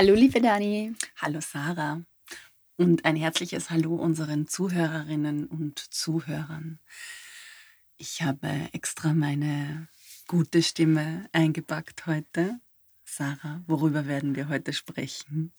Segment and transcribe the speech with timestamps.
[0.00, 0.94] Hallo, liebe Dani.
[1.18, 2.00] Hallo, Sarah.
[2.78, 6.78] Und ein herzliches Hallo unseren Zuhörerinnen und Zuhörern.
[7.98, 9.88] Ich habe extra meine
[10.26, 12.58] gute Stimme eingepackt heute.
[13.04, 15.52] Sarah, worüber werden wir heute sprechen?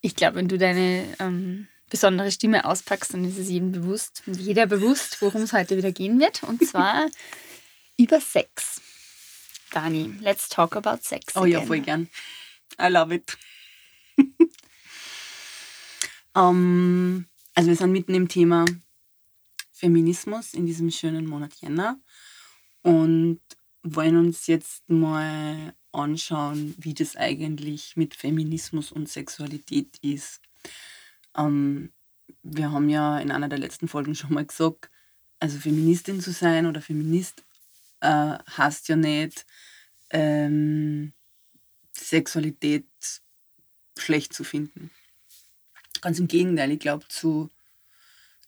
[0.00, 4.66] Ich glaube, wenn du deine ähm, besondere Stimme auspackst, dann ist es jedem bewusst jeder
[4.66, 6.42] bewusst, worum es heute wieder gehen wird.
[6.42, 7.08] Und zwar
[7.96, 8.80] über Sex.
[9.70, 11.36] Dani, let's talk about Sex.
[11.36, 11.52] Oh again.
[11.52, 12.08] ja, voll gern.
[12.78, 13.36] I love it.
[14.16, 14.36] um,
[16.36, 18.64] ähm, also wir sind mitten im Thema
[19.72, 21.98] Feminismus in diesem schönen Monat Jänner
[22.82, 23.40] und
[23.82, 30.40] wollen uns jetzt mal anschauen, wie das eigentlich mit Feminismus und Sexualität ist.
[31.36, 31.92] Ähm,
[32.42, 34.90] wir haben ja in einer der letzten Folgen schon mal gesagt,
[35.40, 37.44] also Feministin zu sein oder Feminist
[38.00, 39.46] äh, heißt ja nicht,
[40.10, 41.12] ähm,
[42.08, 42.86] Sexualität
[43.98, 44.90] schlecht zu finden.
[46.00, 47.50] Ganz im Gegenteil, ich glaube, zu,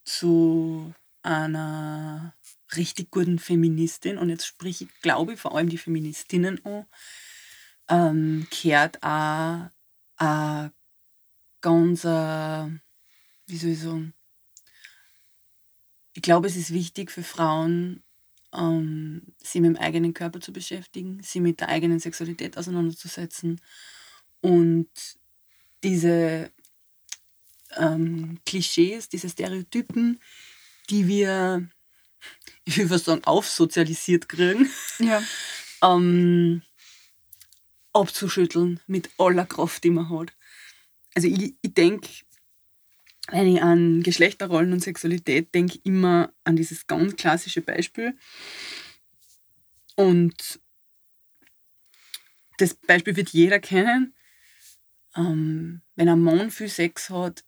[0.04, 2.34] zu einer
[2.76, 6.86] richtig guten Feministin, und jetzt spreche ich, glaube ich, vor allem die Feministinnen an,
[7.88, 9.70] ähm, kehrt auch
[10.16, 10.72] ein
[11.60, 12.66] ganz, äh,
[13.46, 14.14] wie soll ich sagen,
[16.14, 18.02] ich glaube, es ist wichtig für Frauen,
[18.54, 23.60] ähm, sie mit dem eigenen Körper zu beschäftigen, sie mit der eigenen Sexualität auseinanderzusetzen
[24.40, 24.88] und
[25.82, 26.50] diese
[27.76, 30.20] ähm, Klischees, diese Stereotypen,
[30.90, 31.68] die wir,
[32.64, 35.22] ich würde sagen, aufsozialisiert kriegen, ja.
[35.82, 36.62] ähm,
[37.92, 40.32] abzuschütteln mit aller Kraft, die man hat.
[41.14, 42.08] Also ich, ich denke,
[43.32, 48.14] wenn ich an Geschlechterrollen und Sexualität denke, immer an dieses ganz klassische Beispiel.
[49.96, 50.60] Und
[52.58, 54.14] das Beispiel wird jeder kennen.
[55.16, 57.44] Ähm, wenn ein Mann viel Sex hat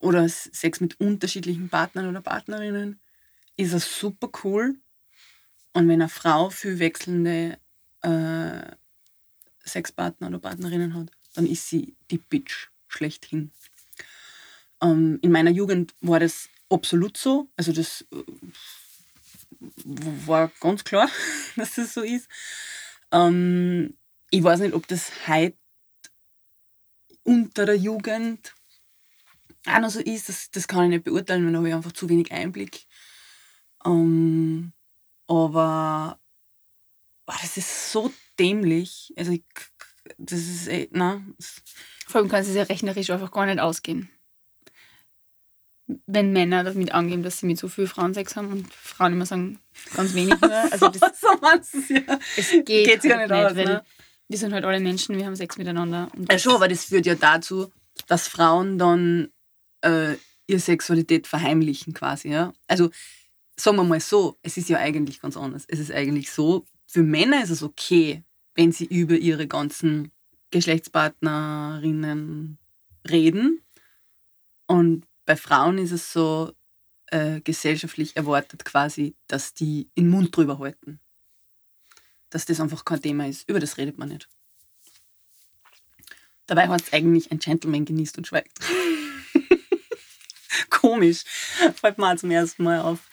[0.00, 3.00] oder Sex mit unterschiedlichen Partnern oder Partnerinnen,
[3.56, 4.74] ist er super cool.
[5.72, 7.58] Und wenn eine Frau viel wechselnde
[8.02, 8.72] äh,
[9.64, 13.52] Sexpartner oder Partnerinnen hat, dann ist sie die Bitch schlechthin.
[14.82, 17.48] Ähm, in meiner Jugend war das absolut so.
[17.56, 18.22] Also das äh,
[19.84, 21.08] war ganz klar,
[21.56, 22.28] dass das so ist.
[23.12, 23.96] Ähm,
[24.30, 25.56] ich weiß nicht, ob das heute
[27.22, 28.54] unter der Jugend
[29.66, 30.28] auch noch so ist.
[30.28, 32.86] Das, das kann ich nicht beurteilen, weil da habe ich einfach zu wenig Einblick.
[33.84, 34.72] Ähm,
[35.26, 36.20] aber
[37.26, 39.12] oh, das ist so dämlich.
[39.16, 39.44] Also ich,
[40.18, 41.34] das ist nein.
[42.06, 44.10] Vor allem kann es ja rechnerisch einfach gar nicht ausgehen
[46.06, 49.26] wenn Männer damit angeben, dass sie mit so viel Frauen Sex haben und Frauen immer
[49.26, 49.58] sagen,
[49.94, 50.72] ganz wenig nur.
[50.72, 52.18] Also das, so meinst du es ja.
[52.36, 53.84] Es geht Geht's ja halt nicht, aus, weil ne?
[54.28, 56.08] wir sind halt alle Menschen, wir haben Sex miteinander.
[56.28, 57.70] ja schon, aber das führt ja dazu,
[58.08, 59.28] dass Frauen dann
[59.82, 60.14] äh,
[60.46, 62.30] ihre Sexualität verheimlichen quasi.
[62.30, 62.52] Ja?
[62.66, 62.90] Also
[63.56, 65.64] sagen wir mal so, es ist ja eigentlich ganz anders.
[65.68, 70.10] Es ist eigentlich so, für Männer ist es okay, wenn sie über ihre ganzen
[70.50, 72.58] Geschlechtspartnerinnen
[73.08, 73.60] reden.
[74.66, 76.52] Und bei Frauen ist es so
[77.08, 81.00] äh, gesellschaftlich erwartet quasi, dass die den Mund drüber halten.
[82.30, 83.48] Dass das einfach kein Thema ist.
[83.48, 84.28] Über das redet man nicht.
[86.46, 88.58] Dabei hat es eigentlich ein Gentleman genießt und schweigt.
[90.70, 91.24] Komisch.
[91.74, 93.08] Fällt mir zum ersten Mal auf.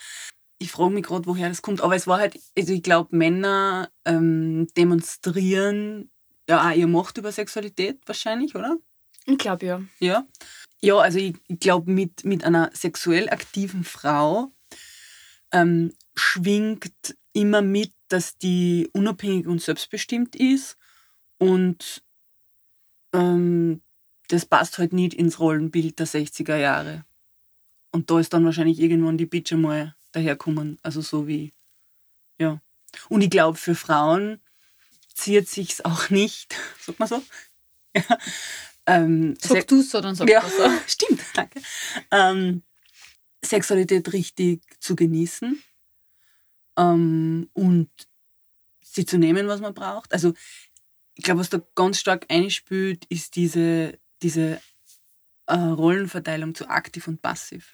[0.60, 1.82] Ich frage mich gerade, woher das kommt.
[1.82, 6.12] Aber es war halt, also ich glaube, Männer ähm, demonstrieren
[6.48, 8.78] ja auch ihre Macht über Sexualität wahrscheinlich, oder?
[9.26, 9.82] Ich glaube ja.
[10.00, 10.28] Ja.
[10.84, 14.52] Ja, also ich, glaube, mit, mit einer sexuell aktiven Frau
[15.54, 20.76] ähm, schwingt immer mit, dass die unabhängig und selbstbestimmt ist
[21.38, 22.04] und
[23.14, 23.82] ähm,
[24.28, 27.06] das passt halt nicht ins Rollenbild der 60er Jahre.
[27.92, 31.54] Und da ist dann wahrscheinlich irgendwann die Bitch einmal daherkommen, also so wie,
[32.40, 32.62] ja.
[33.08, 34.42] Und ich glaube, für Frauen
[35.14, 37.24] zieht sich's auch nicht, sagt man so,
[37.96, 38.18] ja,
[38.86, 40.70] ähm, sag du es so, dann sag ja, so.
[40.88, 41.62] Stimmt, danke.
[42.12, 42.64] Ähm,
[43.44, 45.62] Sexualität richtig zu genießen
[46.78, 47.90] ähm, und
[48.82, 50.14] sie zu nehmen, was man braucht.
[50.14, 50.34] Also
[51.16, 54.62] ich glaube, was da ganz stark einspült, ist diese, diese
[55.46, 57.74] äh, Rollenverteilung zu aktiv und passiv.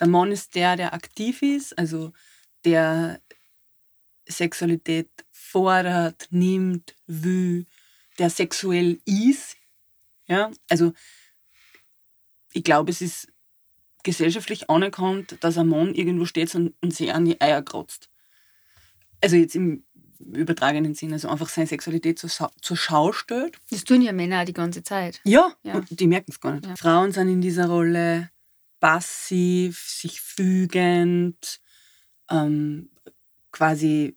[0.00, 2.12] Der Mann ist der, der aktiv ist, also
[2.64, 3.20] der
[4.28, 7.66] Sexualität fordert, nimmt, will,
[8.18, 9.56] der sexuell ist
[10.32, 10.92] ja, also
[12.54, 13.28] ich glaube, es ist
[14.02, 18.08] gesellschaftlich anerkannt, dass ein Mann irgendwo steht und, und sich an die Eier kratzt.
[19.20, 19.84] Also jetzt im
[20.18, 22.30] übertragenen Sinn, also einfach seine Sexualität zur,
[22.60, 23.58] zur Schau stellt.
[23.70, 25.20] Das tun ja Männer auch die ganze Zeit.
[25.24, 25.74] Ja, ja.
[25.74, 26.66] und die merken es gar nicht.
[26.66, 26.76] Ja.
[26.76, 28.30] Frauen sind in dieser Rolle
[28.80, 31.60] passiv, sich fügend,
[32.30, 32.90] ähm,
[33.50, 34.16] quasi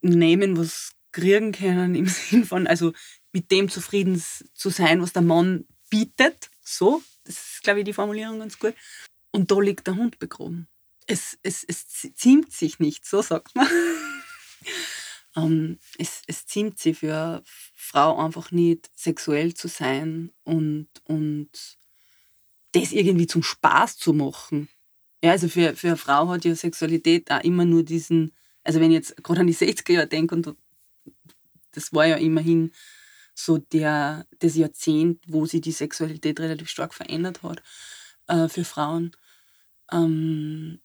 [0.00, 2.92] nehmen, was kriegen können, im Sinn von, also
[3.32, 4.22] mit dem zufrieden
[4.54, 6.50] zu sein, was der Mann bietet.
[6.60, 8.74] So, das ist, glaube ich, die Formulierung ganz gut.
[9.30, 10.68] Und da liegt der Hund begraben.
[11.06, 13.66] Es, es, es ziemt sich nicht, so sagt man.
[15.36, 17.42] ähm, es, es ziemt sich für eine
[17.74, 21.50] Frau einfach nicht, sexuell zu sein und, und
[22.72, 24.68] das irgendwie zum Spaß zu machen.
[25.22, 28.32] Ja, also für, für eine Frau hat ja Sexualität auch immer nur diesen,
[28.62, 30.54] also wenn ich jetzt gerade an die 60er Jahre denke, und
[31.72, 32.72] das war ja immerhin
[33.44, 37.62] so der, das Jahrzehnt, wo sich die Sexualität relativ stark verändert hat
[38.26, 39.12] äh, für Frauen.
[39.92, 40.80] Ähm,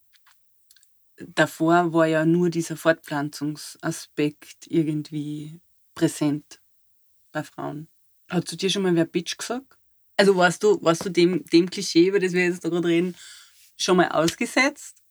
[1.17, 5.59] davor war ja nur dieser Fortpflanzungsaspekt irgendwie
[5.93, 6.61] präsent
[7.31, 7.87] bei Frauen.
[8.29, 9.77] Hat zu dir schon mal wer Bitch gesagt?
[10.17, 13.15] Also warst du, warst du dem, dem Klischee, über das wir jetzt gerade reden,
[13.77, 15.01] schon mal ausgesetzt?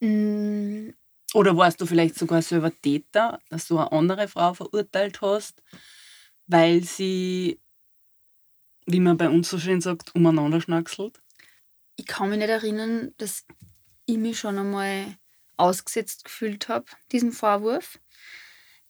[0.00, 0.53] Mm.
[1.34, 5.64] Oder warst du vielleicht sogar selber Täter, dass du eine andere Frau verurteilt hast,
[6.46, 7.60] weil sie,
[8.86, 11.20] wie man bei uns so schön sagt, umeinander schnackselt?
[11.96, 13.44] Ich kann mich nicht erinnern, dass
[14.06, 15.06] ich mich schon einmal
[15.56, 17.98] ausgesetzt gefühlt habe, diesem Vorwurf.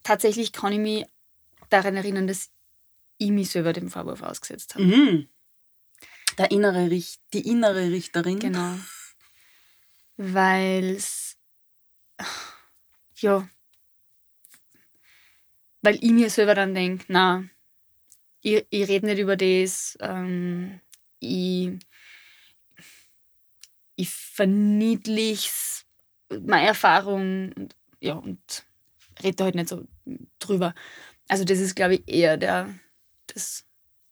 [0.02, 1.06] Tatsächlich kann ich mich
[1.70, 2.50] daran erinnern, dass
[3.16, 4.84] ich mich selber dem Vorwurf ausgesetzt habe.
[4.84, 5.28] Mhm.
[6.36, 8.38] Der innere Richt die innere Richterin.
[8.38, 8.74] Genau.
[10.18, 11.23] Weil es.
[13.16, 13.48] Ja.
[15.82, 17.44] Weil ich mir selber dann denke, na,
[18.40, 20.80] ich, ich rede nicht über das, ähm,
[21.20, 21.70] ich,
[23.96, 25.86] ich verniedlich's
[26.30, 28.64] meine Erfahrung und, ja, und
[29.22, 29.86] rede halt nicht so
[30.38, 30.74] drüber.
[31.28, 32.74] Also das ist, glaube ich, eher der,
[33.28, 33.64] das,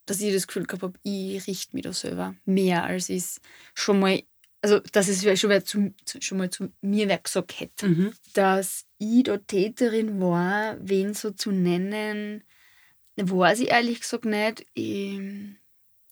[0.07, 3.41] dass ich das Gefühl gehabt habe, ich richte mich da selber mehr, als ich es
[3.75, 4.23] schon mal,
[4.63, 7.89] also dass es schon mal zu, schon mal zu mir wer gesagt hätte.
[7.89, 8.13] Mhm.
[8.33, 12.45] Dass ich da Täterin war, wen so zu nennen,
[13.17, 14.65] weiß ich ehrlich gesagt nicht.
[14.75, 15.21] Ich,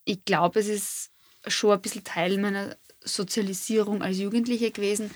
[0.05, 1.11] ich glaube, es ist
[1.47, 5.11] schon ein bisschen Teil meiner Sozialisierung als Jugendliche gewesen,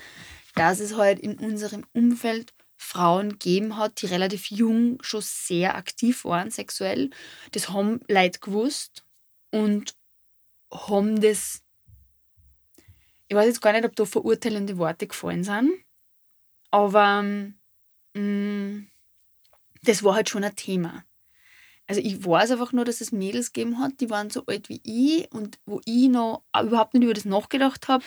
[0.55, 6.25] dass es halt in unserem Umfeld Frauen gegeben hat, die relativ jung schon sehr aktiv
[6.25, 7.09] waren sexuell.
[7.51, 9.05] Das haben Leute gewusst
[9.51, 9.95] und
[10.71, 11.61] haben das.
[13.27, 15.71] Ich weiß jetzt gar nicht, ob da verurteilende Worte gefallen sind,
[16.71, 17.23] aber
[18.13, 18.83] mh,
[19.83, 21.05] das war halt schon ein Thema.
[21.87, 24.81] Also ich weiß einfach nur, dass es Mädels gegeben hat, die waren so alt wie
[24.83, 28.03] ich und wo ich noch überhaupt nicht über das nachgedacht habe,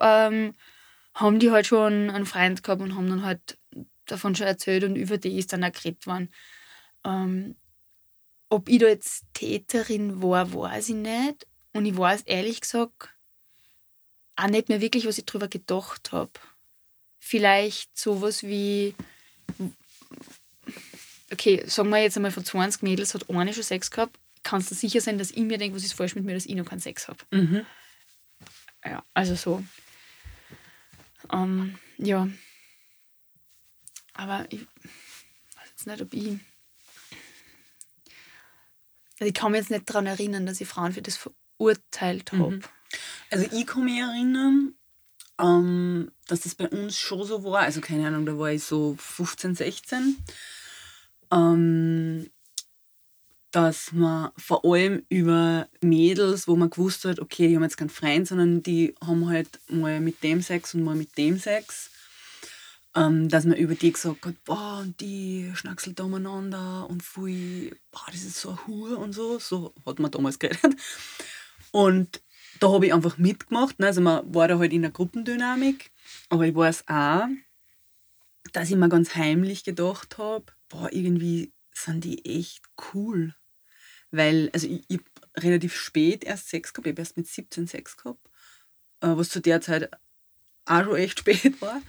[0.00, 0.54] ähm,
[1.14, 3.58] haben die halt schon einen Freund gehabt und haben dann halt
[4.06, 6.30] davon schon erzählt und über die ist dann auch geredet worden.
[7.04, 7.56] Ähm,
[8.48, 11.46] ob ich da jetzt Täterin war, weiß ich nicht.
[11.72, 13.10] Und ich weiß ehrlich gesagt
[14.40, 16.32] auch nicht mehr wirklich, was ich darüber gedacht habe.
[17.18, 18.94] Vielleicht sowas wie,
[21.30, 24.74] okay, sagen wir jetzt einmal von 20 Mädels hat eine schon Sex gehabt, kannst du
[24.74, 26.80] sicher sein, dass ich mir denke, was ist falsch mit mir, dass ich noch keinen
[26.80, 27.18] Sex habe.
[27.30, 27.66] Mhm.
[28.84, 29.62] Ja, also so.
[31.30, 32.28] Ähm, ja.
[34.14, 36.38] Aber ich weiß jetzt nicht, ob ich.
[39.18, 42.56] Also ich kann mich jetzt nicht daran erinnern, dass ich Frauen für das verurteilt habe.
[42.56, 42.62] Mhm.
[43.30, 44.74] Also ich kann mich erinnern,
[45.40, 47.60] ähm, dass das bei uns schon so war.
[47.60, 50.16] Also keine Ahnung, da war ich so 15, 16.
[51.32, 52.30] Ähm,
[53.52, 57.90] dass man vor allem über Mädels, wo man gewusst hat, okay, die haben jetzt keinen
[57.90, 61.90] Freund, sondern die haben halt mal mit dem Sex und mal mit dem Sex,
[62.94, 67.74] ähm, dass man über die gesagt hat, boah, und die schnackselt da umeinander und pfui,
[67.90, 69.38] boah, das ist so ein Hure und so.
[69.40, 70.76] So hat man damals geredet.
[71.72, 72.20] Und
[72.60, 73.78] da habe ich einfach mitgemacht.
[73.80, 73.86] Ne?
[73.86, 75.90] Also man war da halt in der Gruppendynamik.
[76.28, 77.26] Aber ich weiß auch,
[78.52, 82.62] dass ich mir ganz heimlich gedacht habe, boah, irgendwie sind die echt
[82.92, 83.34] cool.
[84.10, 87.66] Weil, also ich, ich habe relativ spät erst Sex gehabt, ich habe erst mit 17
[87.66, 88.26] Sex gehabt,
[89.00, 89.90] äh, was zu der Zeit
[90.66, 91.80] auch schon echt spät war,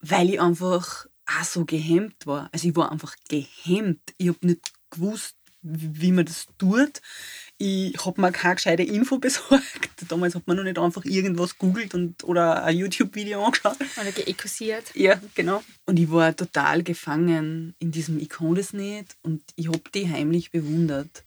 [0.00, 2.48] weil ich einfach auch so gehemmt war.
[2.52, 4.14] Also ich war einfach gehemmt.
[4.18, 7.00] Ich habe nicht gewusst, wie man das tut.
[7.58, 9.90] Ich habe mir keine gescheite Info besorgt.
[10.08, 13.76] Damals hat man noch nicht einfach irgendwas googelt und, oder ein YouTube-Video angeschaut.
[14.00, 14.84] Oder geekusiert.
[14.94, 15.62] Ja, genau.
[15.86, 20.08] Und ich war total gefangen in diesem Ich kann das nicht und ich habe die
[20.08, 21.24] heimlich bewundert,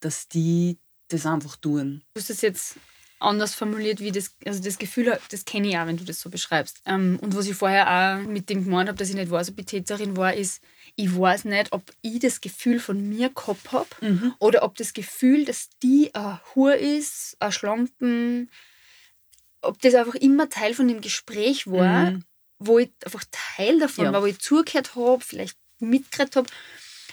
[0.00, 2.02] dass die das einfach tun.
[2.14, 2.76] Du hast das jetzt
[3.18, 6.30] anders formuliert, wie das, also das Gefühl, das kenne ich auch, wenn du das so
[6.30, 6.82] beschreibst.
[6.86, 9.58] Ähm, und was ich vorher auch mit dem gemeint habe, dass ich nicht weiß, ob
[9.58, 10.62] ich Täterin war, ist,
[10.96, 14.34] ich weiß nicht, ob ich das Gefühl von mir gehabt habe Mhm.
[14.38, 18.50] oder ob das Gefühl, dass die ein Hure ist, ein Schlampen,
[19.60, 22.24] ob das einfach immer Teil von dem Gespräch war, Mhm.
[22.58, 24.12] wo ich einfach Teil davon Ja.
[24.12, 26.48] war, wo ich zugehört habe, vielleicht mitgekriegt habe.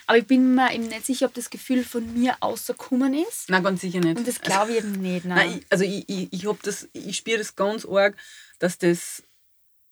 [0.05, 3.49] Aber ich bin mir eben nicht sicher, ob das Gefühl von mir ausgekommen ist.
[3.49, 4.17] Nein, ganz sicher nicht.
[4.17, 5.25] Und das glaube ich eben nicht.
[5.25, 5.37] Nein.
[5.49, 8.15] Nein, ich, also ich, ich, ich, das, ich spüre das ganz arg,
[8.59, 9.23] dass das,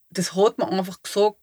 [0.10, 1.38] das hat man einfach gesagt,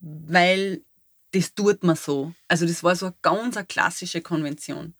[0.00, 0.82] weil
[1.32, 2.34] das tut man so.
[2.48, 4.94] Also das war so eine ganz eine klassische Konvention.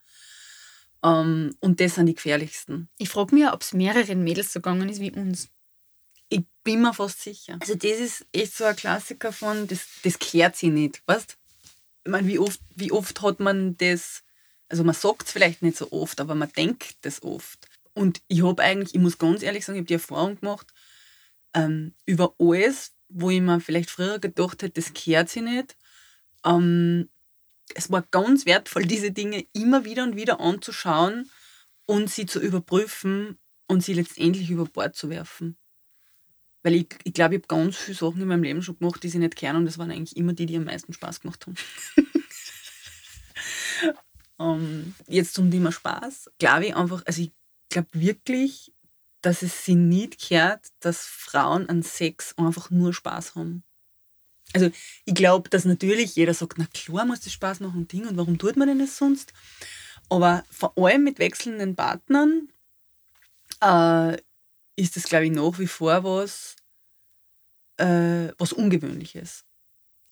[1.02, 2.88] Ähm, und das sind die gefährlichsten.
[2.98, 5.48] Ich frage mich, ob es mehreren Mädels so gegangen ist wie uns.
[6.28, 7.56] Ich bin mir fast sicher.
[7.60, 11.36] Also das ist echt so ein Klassiker von, das, das kehrt sich nicht, weißt?
[12.04, 14.22] Ich meine, wie oft, wie oft hat man das,
[14.68, 17.68] also man sagt es vielleicht nicht so oft, aber man denkt das oft.
[17.92, 20.72] Und ich habe eigentlich, ich muss ganz ehrlich sagen, ich habe die Erfahrung gemacht,
[21.54, 25.76] ähm, über alles, wo ich mir vielleicht früher gedacht hätte, das kehrt sich nicht.
[26.44, 27.08] Ähm,
[27.74, 31.30] es war ganz wertvoll, diese Dinge immer wieder und wieder anzuschauen
[31.86, 35.56] und sie zu überprüfen und sie letztendlich über Bord zu werfen.
[36.62, 39.08] Weil ich, ich glaube, ich habe ganz viele Sachen in meinem Leben schon gemacht, die
[39.08, 41.54] sie nicht kennen und das waren eigentlich immer die, die am meisten Spaß gemacht haben.
[44.38, 47.32] ähm, jetzt zum Thema Spaß, glaube ich einfach, also ich
[47.70, 48.72] glaube wirklich,
[49.22, 53.64] dass es sie nicht kehrt, dass Frauen an Sex einfach nur Spaß haben.
[54.52, 54.70] Also
[55.04, 58.16] ich glaube, dass natürlich jeder sagt, na klar muss das Spaß machen und Ding und
[58.16, 59.32] warum tut man denn das sonst?
[60.08, 62.48] Aber vor allem mit wechselnden Partnern
[63.62, 64.16] äh,
[64.76, 66.56] ist das, glaube ich, nach wie vor was,
[67.76, 69.44] äh, was Ungewöhnliches.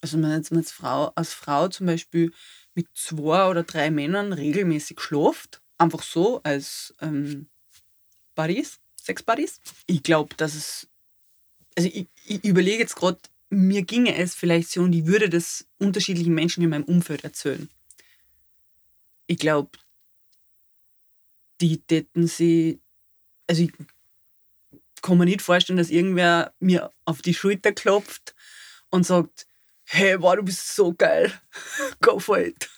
[0.00, 2.32] Also wenn man als Frau, als Frau zum Beispiel
[2.74, 7.48] mit zwei oder drei Männern regelmäßig schläft, einfach so als ähm,
[8.36, 9.60] Buddies, Sex-Buddies.
[9.86, 10.88] Ich glaube, dass es,
[11.76, 13.18] also ich, ich überlege jetzt gerade,
[13.50, 17.68] mir ginge es vielleicht so und ich würde das unterschiedlichen Menschen in meinem Umfeld erzählen.
[19.26, 19.70] Ich glaube,
[21.60, 22.80] die täten sie,
[23.46, 23.72] also ich
[25.02, 28.34] kann mir nicht vorstellen, dass irgendwer mir auf die Schulter klopft
[28.90, 29.46] und sagt,
[29.84, 31.32] hey, wow, du bist so geil,
[32.00, 32.68] go for it.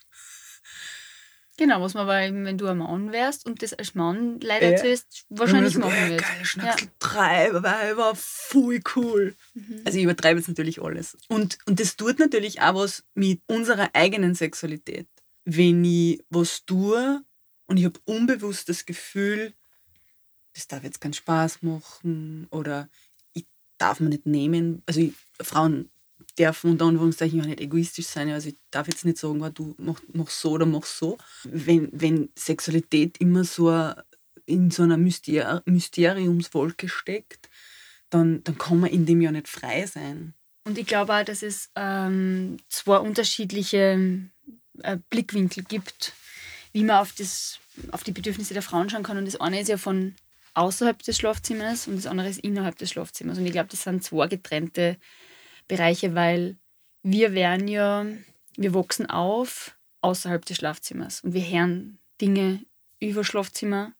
[1.60, 4.72] Genau, was man aber, wenn du ein Mann wärst und das als Mann leider Ja.
[4.72, 6.22] erzählst, wahrscheinlich so, machen hey, wird.
[6.22, 9.36] geil, Schnacksel, drei Weiber, voll cool.
[9.52, 9.82] Mhm.
[9.84, 11.18] Also ich übertreibe jetzt natürlich alles.
[11.28, 15.06] Und, und das tut natürlich auch was mit unserer eigenen Sexualität.
[15.44, 17.22] Wenn ich was tue
[17.66, 19.52] und ich habe unbewusst das Gefühl,
[20.54, 22.88] das darf jetzt keinen Spaß machen oder
[23.34, 23.44] ich
[23.76, 24.82] darf mir nicht nehmen.
[24.86, 25.12] Also ich,
[25.42, 25.90] Frauen
[26.40, 28.30] dürfen unter Anführungszeichen auch nicht egoistisch sein.
[28.30, 31.18] Also ich darf jetzt nicht sagen, "Ah, du mach, mach so oder mach so.
[31.44, 33.92] Wenn, wenn Sexualität immer so
[34.46, 37.48] in so einer Myster Mysteriumswolke steckt,
[38.10, 40.34] dann, dann kann man in dem ja nicht frei sein.
[40.64, 44.20] Und ich glaube auch, dass es ähm, zwei unterschiedliche
[44.82, 46.12] äh, Blickwinkel gibt,
[46.72, 47.58] wie man auf, das,
[47.92, 49.16] auf die Bedürfnisse der Frauen schauen kann.
[49.16, 50.14] Und das eine ist ja von
[50.54, 53.38] außerhalb des Schlafzimmers und das andere ist innerhalb des Schlafzimmers.
[53.38, 54.96] Und ich glaube, das sind zwei getrennte
[55.70, 56.56] Bereiche, weil
[57.02, 58.04] wir werden ja,
[58.56, 62.64] wir wachsen auf außerhalb des Schlafzimmers und wir hören Dinge
[62.98, 63.92] über Schlafzimmer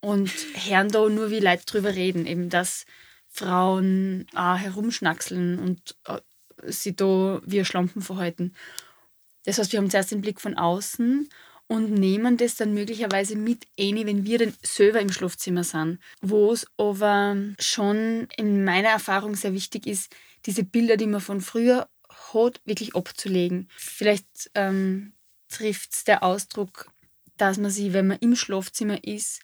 [0.00, 2.86] und hören da nur, wie Leute drüber reden, eben dass
[3.28, 6.20] Frauen auch herumschnackseln und äh,
[6.64, 8.54] sie da wie Schlampen verhalten.
[9.44, 11.28] Das heißt, wir haben zuerst den Blick von außen
[11.68, 15.98] und nehmen das dann möglicherweise mit ein, wenn wir dann selber im Schlafzimmer sind.
[16.20, 20.14] Wo es aber schon in meiner Erfahrung sehr wichtig ist,
[20.46, 21.88] diese Bilder, die man von früher
[22.32, 23.68] hat, wirklich abzulegen.
[23.76, 25.12] Vielleicht ähm,
[25.48, 26.90] trifft es der Ausdruck,
[27.36, 29.42] dass man sich, wenn man im Schlafzimmer ist,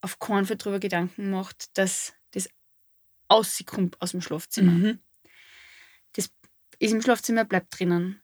[0.00, 2.48] auf keinen Fall darüber Gedanken macht, dass das
[3.30, 4.72] rauskommt aus dem Schlafzimmer.
[4.72, 4.98] Mhm.
[6.82, 8.21] Ist im Schlafzimmer, bleibt drinnen.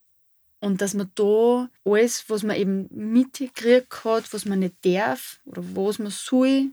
[0.61, 5.62] Und dass man da alles, was man eben mitgekriegt hat, was man nicht darf oder
[5.75, 6.73] was man soll,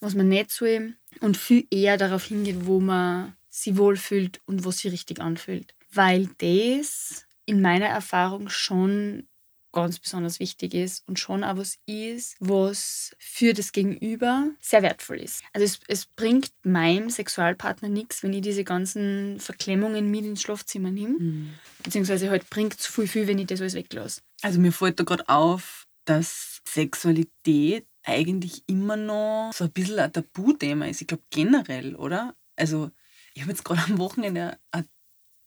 [0.00, 4.78] was man nicht soll und viel eher darauf hingeht, wo man sich wohlfühlt und was
[4.78, 5.74] sich richtig anfühlt.
[5.92, 9.26] Weil das in meiner Erfahrung schon
[9.72, 15.18] ganz besonders wichtig ist und schon auch was ist, was für das Gegenüber sehr wertvoll
[15.18, 15.42] ist.
[15.52, 20.90] Also es, es bringt meinem Sexualpartner nichts, wenn ich diese ganzen Verklemmungen mit ins Schlafzimmer
[20.90, 21.18] nehme.
[21.18, 21.54] Mhm.
[21.82, 24.22] Beziehungsweise halt bringt es viel, viel, wenn ich das alles weglasse.
[24.42, 30.12] Also mir fällt da gerade auf, dass Sexualität eigentlich immer noch so ein bisschen ein
[30.12, 31.00] Tabuthema ist.
[31.00, 32.34] Ich glaube generell, oder?
[32.56, 32.90] Also
[33.34, 34.86] ich habe jetzt gerade am Wochenende eine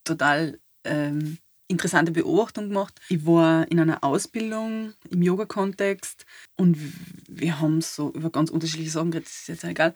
[0.04, 3.00] total ähm, interessante Beobachtung gemacht.
[3.10, 6.78] Ich war in einer Ausbildung im Yoga-Kontext und
[7.28, 9.94] wir haben so über ganz unterschiedliche Sachen geredet, das ist jetzt egal.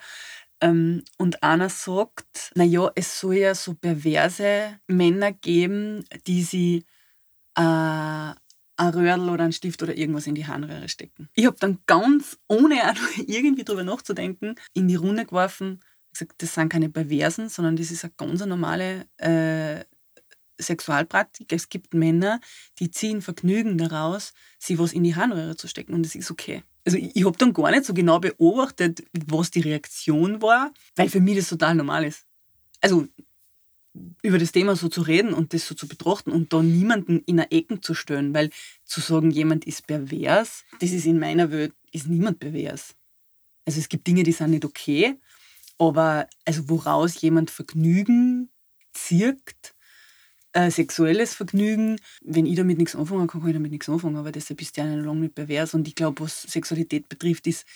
[0.62, 6.86] Ähm, und einer sagt, naja, es soll ja so perverse Männer geben, die sie
[7.56, 11.30] äh, ein Röhrl oder ein Stift oder irgendwas in die Harnröhre stecken.
[11.34, 15.82] Ich habe dann ganz, ohne auch irgendwie drüber nachzudenken, in die Runde geworfen,
[16.12, 19.84] gesagt, das sind keine Perversen, sondern das ist eine ganz normale äh,
[20.60, 21.52] Sexualpraktik.
[21.52, 22.40] Es gibt Männer,
[22.80, 26.64] die ziehen Vergnügen daraus, sie was in die Harnröhre zu stecken und das ist okay.
[26.86, 31.10] Also ich, ich habe dann gar nicht so genau beobachtet, was die Reaktion war, weil
[31.10, 32.26] für mich das total normal ist.
[32.82, 33.08] Also
[34.22, 37.40] über das Thema so zu reden und das so zu betrachten und da niemanden in
[37.40, 38.52] eine Ecken zu stellen, weil
[38.86, 42.96] zu sagen, jemand ist pervers, das ist in meiner Welt, ist niemand pervers.
[43.66, 45.20] Also es gibt Dinge, die sind nicht okay,
[45.78, 48.50] aber also woraus jemand Vergnügen
[48.94, 49.76] zirkt,
[50.58, 54.32] äh, sexuelles Vergnügen, wenn ich damit nichts anfangen kann, kann ich damit nichts anfangen, aber
[54.32, 57.68] deshalb ist der eine lange nicht pervers und ich glaube, was Sexualität betrifft, ist,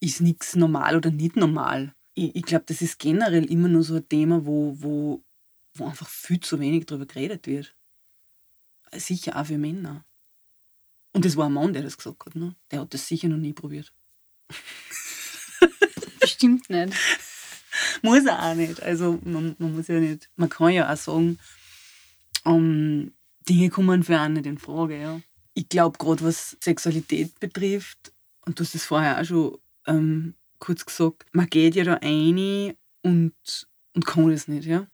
[0.00, 1.94] ist nichts normal oder nicht normal.
[2.12, 5.24] Ich, ich glaube, das ist generell immer nur so ein Thema, wo, wo,
[5.74, 7.74] wo einfach viel zu wenig darüber geredet wird.
[8.92, 10.04] Sicher auch für Männer.
[11.14, 12.36] Und das war ein Mann, der das gesagt hat.
[12.36, 12.54] Ne?
[12.70, 13.90] Der hat das sicher noch nie probiert.
[16.20, 16.92] Bestimmt nicht.
[18.02, 18.82] muss er auch nicht.
[18.82, 20.28] Also man, man, muss ja nicht.
[20.36, 21.38] Man kann ja auch sagen,
[22.48, 23.12] um,
[23.48, 25.00] Dinge kommen für einen nicht in Frage.
[25.00, 25.20] Ja.
[25.54, 28.12] Ich glaube, gerade was Sexualität betrifft,
[28.44, 32.74] und du hast es vorher auch schon ähm, kurz gesagt, man geht ja da rein
[33.02, 33.34] und,
[33.94, 34.66] und kann das nicht.
[34.66, 34.86] Ja.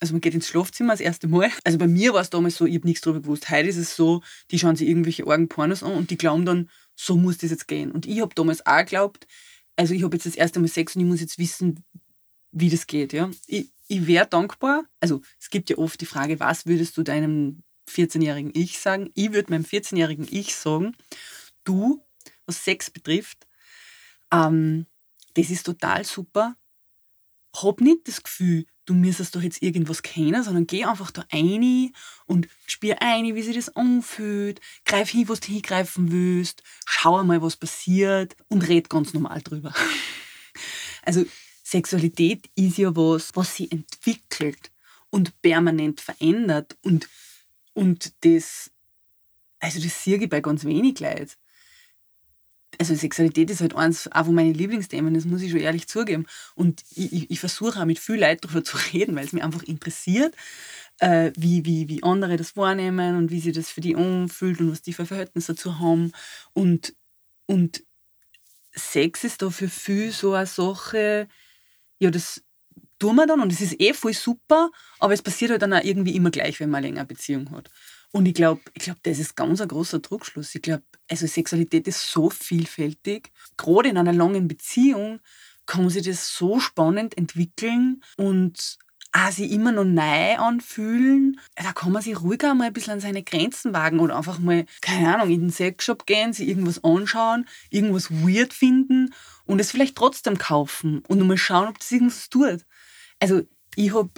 [0.00, 1.50] Also man geht ins Schlafzimmer das erste Mal.
[1.64, 3.50] Also bei mir war es damals so, ich habe nichts darüber gewusst.
[3.50, 6.68] Heute ist es so, die schauen sich irgendwelche argen Pornos an und die glauben dann,
[6.94, 7.90] so muss das jetzt gehen.
[7.90, 9.26] Und ich habe damals auch geglaubt,
[9.76, 11.84] also ich habe jetzt das erste Mal Sex und ich muss jetzt wissen,
[12.54, 13.12] wie das geht.
[13.12, 13.30] Ja?
[13.46, 17.62] Ich, ich wäre dankbar, also es gibt ja oft die Frage, was würdest du deinem
[17.90, 19.10] 14-jährigen Ich sagen?
[19.14, 20.96] Ich würde meinem 14-jährigen Ich sagen,
[21.64, 22.02] du,
[22.46, 23.46] was Sex betrifft,
[24.32, 24.86] ähm,
[25.34, 26.56] das ist total super.
[27.54, 31.92] Hab nicht das Gefühl, du müsstest doch jetzt irgendwas kennen, sondern geh einfach da rein
[32.26, 37.42] und spür ein, wie sich das anfühlt, greif hin, was du hingreifen willst, schau mal,
[37.42, 39.74] was passiert und red ganz normal drüber.
[41.06, 41.26] Also
[41.64, 44.70] Sexualität ist ja was, was sich entwickelt
[45.10, 47.08] und permanent verändert und,
[47.72, 48.70] und das,
[49.60, 51.32] also das sehe ich bei ganz wenig Leuten.
[52.78, 56.26] Also Sexualität ist halt eins auch von meinen Lieblingsthemen, das muss ich schon ehrlich zugeben.
[56.54, 59.44] Und ich, ich, ich versuche auch mit viel Leuten darüber zu reden, weil es mich
[59.44, 60.34] einfach interessiert,
[60.98, 64.72] äh, wie, wie, wie andere das wahrnehmen und wie sie das für die anfühlt und
[64.72, 66.12] was die für Verhältnisse dazu haben.
[66.52, 66.94] Und,
[67.46, 67.84] und
[68.74, 71.28] Sex ist da für viel so eine Sache,
[72.04, 72.42] ja, das
[72.98, 75.82] tun wir dann und es ist eh voll super, aber es passiert halt dann auch
[75.82, 77.70] irgendwie immer gleich, wenn man eine längere Beziehung hat.
[78.12, 80.54] Und ich glaube, ich glaub, das ist ganz ein großer Druckschluss.
[80.54, 83.32] Ich glaube, also Sexualität ist so vielfältig.
[83.56, 85.20] Gerade in einer langen Beziehung
[85.66, 88.78] kann sich das so spannend entwickeln und
[89.16, 91.40] auch sich immer noch neu anfühlen.
[91.54, 94.40] Da kann man sich ruhig auch mal ein bisschen an seine Grenzen wagen oder einfach
[94.40, 99.14] mal, keine Ahnung, in den Sexshop gehen, sich irgendwas anschauen, irgendwas weird finden
[99.46, 102.66] und es vielleicht trotzdem kaufen und mal schauen, ob das irgendwas tut.
[103.20, 103.42] Also
[103.76, 104.10] ich habe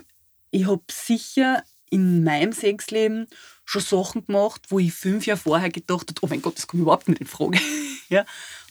[0.51, 3.27] ich hab sicher in meinem Sexleben
[3.67, 6.83] schon Sachen gemacht, wo ich fünf Jahre vorher gedacht habe, oh mein Gott, das kommt
[6.83, 7.59] überhaupt nicht in Frage.
[8.09, 8.25] ja?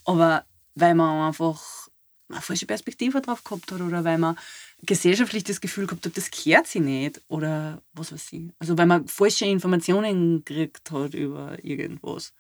[0.06, 1.85] Aber weil man einfach
[2.30, 4.38] eine falsche Perspektive drauf gehabt hat oder weil man
[4.84, 8.50] gesellschaftlich das Gefühl gehabt hat, das kehrt sie nicht oder was weiß ich.
[8.60, 12.34] Also weil man falsche Informationen gekriegt hat über irgendwas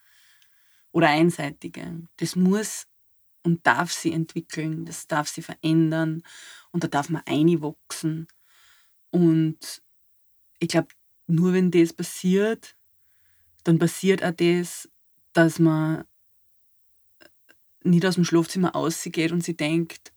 [0.91, 2.08] oder einseitige.
[2.17, 2.88] Das muss
[3.43, 6.24] und darf sie entwickeln, das darf sie verändern
[6.71, 8.28] und da darf man einwachsen.
[9.12, 9.84] Und
[10.60, 10.88] ich glaube,
[11.28, 12.76] nur wenn das passiert,
[13.63, 14.89] dann passiert auch das,
[15.34, 16.06] dass man
[17.86, 20.12] nicht aus dem Schlafzimmer ausgeht und sie denkt,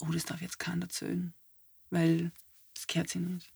[0.00, 1.34] oh, das darf jetzt keiner erzählen,
[1.90, 2.32] weil
[2.74, 3.52] das gehört sie nicht.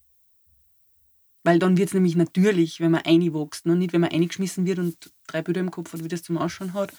[1.44, 4.78] Weil dann wird es nämlich natürlich, wenn man einwächst, und nicht, wenn man eingeschmissen wird
[4.78, 6.92] und drei Bilder im Kopf hat, wie das zum Ausschauen hat.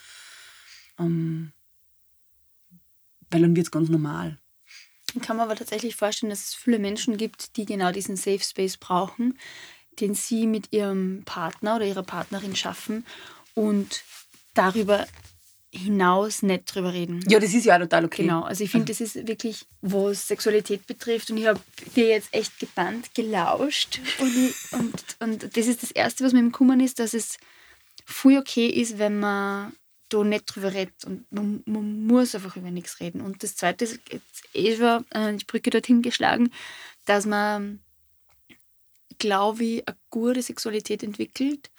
[1.00, 1.54] Ähm,
[3.30, 4.38] weil dann wird es ganz normal.
[5.16, 8.40] Ich kann mir aber tatsächlich vorstellen, dass es viele Menschen gibt, die genau diesen Safe
[8.40, 9.38] Space brauchen,
[10.00, 13.06] den sie mit ihrem Partner oder ihrer Partnerin schaffen
[13.54, 14.04] und
[14.54, 15.08] darüber
[15.74, 17.24] hinaus nicht drüber reden.
[17.28, 18.24] Ja, das ist ja auch total okay.
[18.24, 21.60] Genau, also ich finde, das ist wirklich, was Sexualität betrifft und ich habe
[21.96, 26.40] dir jetzt echt gebannt gelauscht und, ich, und, und das ist das Erste, was mir
[26.40, 27.38] im Kummern ist, dass es
[28.06, 29.74] voll okay ist, wenn man
[30.10, 33.22] da nicht drüber redet und man, man muss einfach über nichts reden.
[33.22, 36.52] Und das Zweite ist jetzt eh schon äh, die Brücke dorthin geschlagen,
[37.06, 37.80] dass man
[39.18, 41.72] glaube ich, eine gute Sexualität entwickelt,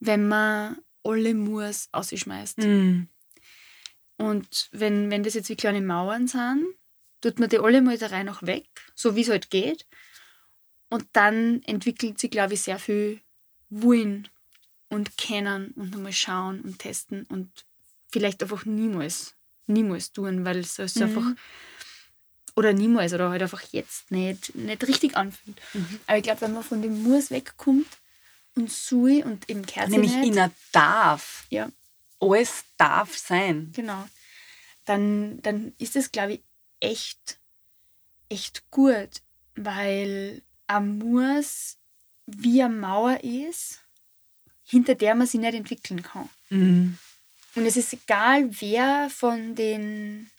[0.00, 2.58] wenn man alle Murs ausschmeißt.
[2.58, 3.08] Mhm.
[4.16, 6.66] Und wenn, wenn das jetzt wie kleine Mauern sind,
[7.20, 9.86] tut man die alle mal der Reihe nach weg, so wie es halt geht.
[10.90, 13.20] Und dann entwickelt sich, glaube ich, sehr viel
[13.70, 14.28] Wollen
[14.88, 17.64] und Kennen und nochmal schauen und testen und
[18.10, 19.34] vielleicht einfach niemals,
[19.66, 21.02] niemals tun, weil es Mhm.
[21.02, 21.26] einfach
[22.54, 25.58] oder niemals oder halt einfach jetzt nicht, nicht richtig anfühlt.
[25.72, 26.00] Mhm.
[26.06, 27.86] Aber ich glaube, wenn man von dem Muss wegkommt
[28.54, 31.46] und soll und eben Kerze Nämlich nicht, in einer darf.
[31.48, 31.70] ja,
[32.22, 33.72] Alles darf sein.
[33.74, 34.04] Genau.
[34.84, 36.42] Dann, dann ist es, glaube ich,
[36.80, 37.40] echt,
[38.28, 39.22] echt gut,
[39.56, 41.78] weil ein Muss
[42.26, 43.80] wie eine Mauer ist,
[44.64, 46.28] hinter der man sich nicht entwickeln kann.
[46.48, 46.98] Mhm.
[47.54, 50.30] Und es ist egal, wer von den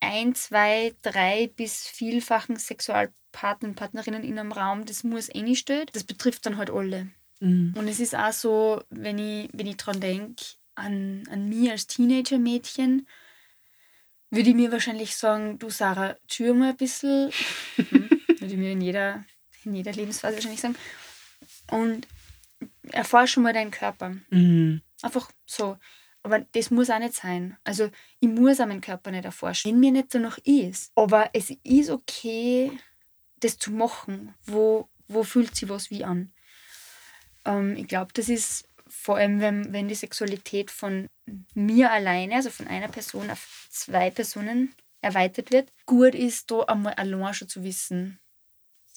[0.00, 6.46] ein, zwei, drei bis vielfachen Sexualpartnern, Partnerinnen in einem Raum das Muss einstellt, das betrifft
[6.46, 7.08] dann halt alle.
[7.40, 7.74] Mhm.
[7.76, 11.86] Und es ist auch so, wenn ich, wenn ich dran denke, an, an mich als
[11.86, 13.06] Teenager-Mädchen,
[14.30, 17.32] würde ich mir wahrscheinlich sagen, du Sarah, tschür mal ein bisschen.
[17.76, 19.24] Würde ich mir in jeder,
[19.64, 20.76] in jeder Lebensphase wahrscheinlich sagen.
[21.72, 22.06] Und
[22.92, 24.16] erforsche mal deinen Körper.
[24.30, 24.82] Mhm.
[25.02, 25.76] Einfach so.
[26.22, 27.56] Aber das muss auch nicht sein.
[27.64, 30.92] Also ich muss auch meinen Körper nicht erforschen, wenn mir nicht danach ist.
[30.94, 32.70] Aber es ist okay,
[33.40, 34.34] das zu machen.
[34.44, 36.32] Wo, wo fühlt sich was wie an?
[37.44, 41.08] Ähm, ich glaube, das ist vor allem, wenn, wenn die Sexualität von
[41.54, 46.94] mir alleine, also von einer Person auf zwei Personen erweitert wird, gut ist, da einmal
[46.94, 48.18] allein schon zu wissen,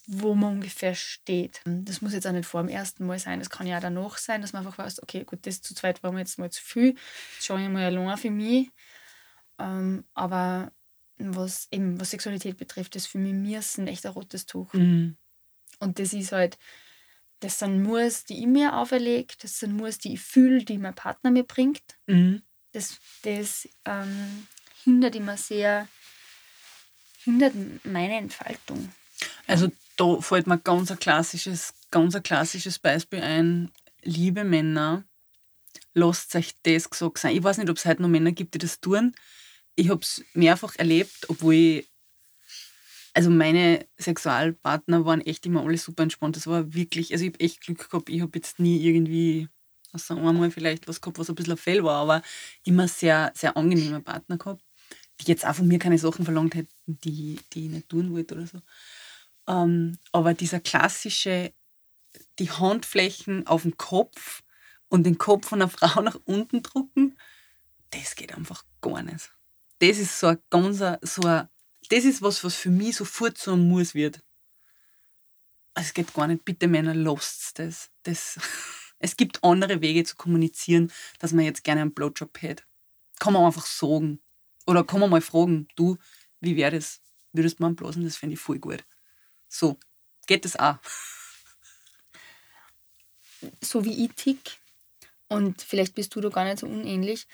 [0.07, 1.61] wo man ungefähr steht.
[1.65, 4.17] Das muss jetzt auch nicht vor dem ersten Mal sein, das kann ja auch danach
[4.17, 6.61] sein, dass man einfach weiß, okay, gut, das zu zweit war mir jetzt mal zu
[6.61, 6.95] viel,
[7.35, 8.69] jetzt schaue ich mal allein für mich.
[9.59, 10.71] Ähm, aber
[11.17, 14.73] was eben was Sexualität betrifft, ist für mich Mirsen echt ein rotes Tuch.
[14.73, 15.15] Mhm.
[15.79, 16.57] Und das ist halt,
[17.43, 20.95] das sind Muss, die ich mir auferlege, das sind Muss, die ich fühle, die mein
[20.95, 21.83] Partner mir bringt.
[22.07, 22.41] Mhm.
[22.71, 24.47] Das, das ähm,
[24.83, 25.87] hindert immer sehr,
[27.23, 27.53] hindert
[27.83, 28.91] meine Entfaltung.
[29.45, 33.71] Also da fällt mir ganz ein klassisches, ganz ein klassisches Beispiel ein.
[34.01, 35.03] Liebe Männer,
[35.93, 37.35] lasst euch das gesagt sein.
[37.35, 39.13] Ich weiß nicht, ob es heute noch Männer gibt, die das tun.
[39.75, 41.89] Ich habe es mehrfach erlebt, obwohl ich,
[43.13, 46.35] also meine Sexualpartner waren echt immer alle super entspannt.
[46.35, 48.09] Das war wirklich, also ich habe echt Glück gehabt.
[48.09, 49.49] Ich habe jetzt nie irgendwie,
[49.91, 52.23] außer einmal vielleicht was gehabt, was ein bisschen ein Fell war, aber
[52.63, 54.63] immer sehr, sehr angenehme Partner gehabt,
[55.19, 58.35] die jetzt auch von mir keine Sachen verlangt hätten, die, die ich nicht tun wollte
[58.35, 58.61] oder so.
[59.47, 61.53] Ähm, aber dieser klassische,
[62.39, 64.43] die Handflächen auf den Kopf
[64.89, 67.17] und den Kopf von einer Frau nach unten drucken,
[67.91, 69.31] das geht einfach gar nicht.
[69.79, 71.47] Das ist so ein ganzer, so ein,
[71.93, 74.23] das ist was, was für mich sofort so ein Muss wird.
[75.75, 76.43] Also es geht gar nicht.
[76.43, 77.91] Bitte Männer, lasst das.
[78.03, 78.39] das.
[78.99, 82.63] Es gibt andere Wege zu kommunizieren, dass man jetzt gerne einen Blowjob hätte.
[83.19, 84.21] Kann man einfach sagen.
[84.65, 85.97] Oder kann man mal fragen, du,
[86.39, 87.01] wie wäre das?
[87.33, 88.05] Würdest du mal blasen?
[88.05, 88.85] Das fände ich voll gut.
[89.49, 89.77] So,
[90.25, 90.77] geht das auch.
[93.61, 94.61] so wie ich tick,
[95.27, 97.27] und vielleicht bist du da gar nicht so unähnlich,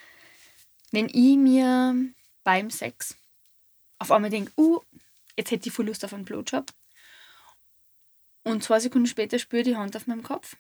[0.91, 1.93] wenn ich mir
[2.43, 3.15] beim Sex
[3.99, 4.79] auf einmal denke, uh,
[5.37, 6.71] jetzt hätte ich voll Lust auf einen Blowjob,
[8.43, 10.55] und zwei Sekunden später spüre ich die Hand auf meinem Kopf,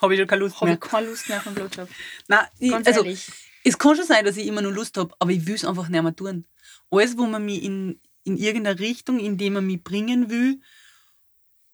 [0.00, 0.74] Habe ich schon keine Lust habe mehr.
[0.74, 1.88] ich keine Lust mehr auf einen Blowjob.
[2.28, 3.30] Nein, ich, also, ehrlich.
[3.64, 5.88] es kann schon sein, dass ich immer nur Lust habe, aber ich will es einfach
[5.88, 6.46] nicht mehr tun.
[6.90, 10.60] Alles, wo man mich in, in irgendeine Richtung, in die man mich bringen will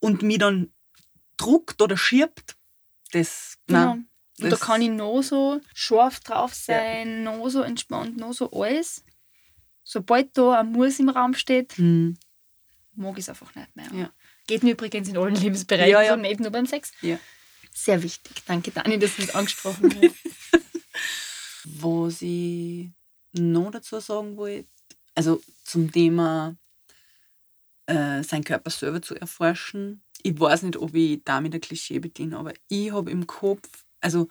[0.00, 0.72] und mich dann
[1.36, 2.56] druckt oder schirbt,
[3.12, 3.84] das, Genau.
[3.86, 4.08] nein.
[4.40, 8.50] Und da das- kann ich noch so scharf drauf sein, noch so entspannt, noch so
[8.52, 9.02] alles.
[9.90, 12.18] Sobald da ein Muss im Raum steht, Hm,
[12.94, 13.88] mag ich es einfach nicht mehr.
[13.94, 14.12] Ja.
[14.46, 16.16] Geht mir übrigens in allen Lebensbereichen Ja, ja.
[16.16, 16.92] nicht nur beim Sex.
[17.00, 17.18] ja.
[17.72, 18.42] Sehr wichtig.
[18.46, 20.62] Danke, Dani, dass du das angesprochen hast.
[21.80, 22.88] Was ich
[23.32, 24.68] noch dazu sagen wollte,
[25.14, 26.56] also zum Thema
[27.86, 30.02] äh, seinen Körper selber zu erforschen.
[30.22, 33.68] Ich weiß nicht, ob ich damit ein Klischee bediene, aber ich habe im Kopf,
[34.00, 34.28] also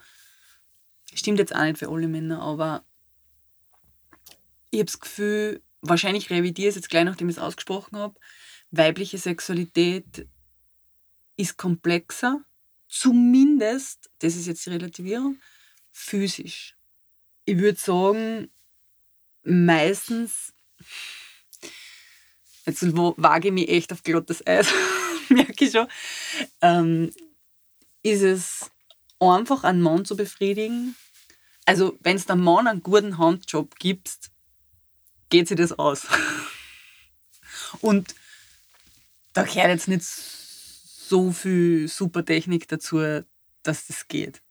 [1.14, 2.84] stimmt jetzt auch nicht für alle Männer, aber
[4.70, 8.18] ich habe das Gefühl, wahrscheinlich revidiere ich es jetzt gleich, nachdem ich es ausgesprochen habe,
[8.70, 10.26] weibliche Sexualität
[11.36, 12.42] ist komplexer,
[12.88, 15.38] zumindest, das ist jetzt die Relativierung,
[15.92, 16.76] physisch.
[17.44, 18.50] Ich würde sagen,
[19.42, 20.52] meistens,
[22.66, 24.68] jetzt wage ich mich echt auf glattes Eis,
[25.28, 25.88] merke ich schon,
[26.60, 27.12] ähm,
[28.02, 28.70] ist es
[29.20, 30.96] einfach, einen Mann zu befriedigen.
[31.64, 34.30] Also, wenn es dem Mann einen guten Handjob gibst,
[35.28, 36.06] geht sich das aus.
[37.80, 38.14] Und
[39.32, 42.98] da gehört jetzt nicht so viel super Technik dazu,
[43.62, 44.42] dass das geht.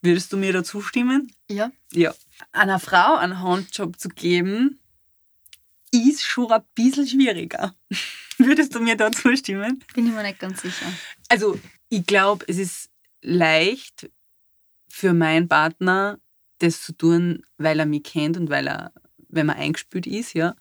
[0.00, 1.32] Würdest du mir da zustimmen?
[1.48, 1.70] Ja.
[1.92, 2.14] Ja.
[2.50, 4.80] Einer Frau einen Handjob zu geben,
[5.92, 7.74] ist schon ein bisschen schwieriger.
[8.38, 9.84] Würdest du mir da zustimmen?
[9.94, 10.86] Bin ich mir nicht ganz sicher.
[11.28, 12.90] Also, ich glaube, es ist
[13.20, 14.10] leicht
[14.88, 16.18] für meinen Partner,
[16.58, 18.92] das zu tun, weil er mich kennt und weil er,
[19.32, 20.54] wenn man eingespielt ist, ja.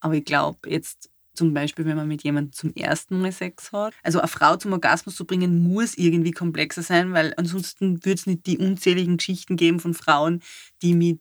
[0.00, 3.92] Aber ich glaube, jetzt zum Beispiel, wenn man mit jemandem zum ersten Mal Sex hat.
[4.04, 8.26] Also eine Frau zum Orgasmus zu bringen, muss irgendwie komplexer sein, weil ansonsten würde es
[8.26, 10.42] nicht die unzähligen Geschichten geben von Frauen,
[10.82, 11.20] die mit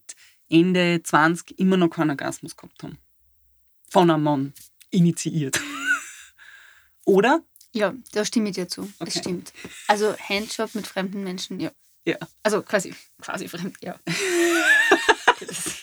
[0.50, 3.00] Ende 20 immer noch keinen Orgasmus gehabt haben.
[3.90, 4.54] Von einem Mann
[4.92, 5.60] initiiert.
[7.06, 7.42] Oder?
[7.74, 8.84] Ja, da stimme ich dir zu.
[9.00, 9.20] Das Okay.
[9.20, 9.52] stimmt.
[9.88, 11.72] Also Handjob mit fremden Menschen, ja.
[12.06, 12.18] Ja.
[12.44, 14.00] Also quasi, quasi fremd, ja.
[15.40, 15.80] Das-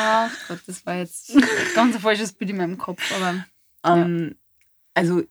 [0.00, 1.32] Ach Gott, das war jetzt
[1.74, 3.44] ganz ein falsches Bild in meinem Kopf, aber
[3.84, 4.36] Ähm,
[4.94, 5.24] Also